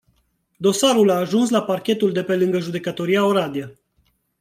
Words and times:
Dosarul 0.67 1.09
a 1.09 1.15
ajuns 1.25 1.49
la 1.53 1.61
parchetul 1.63 2.11
de 2.11 2.23
pe 2.23 2.35
lângă 2.35 2.59
judecătoria 2.59 3.25
Oradea. 3.25 3.75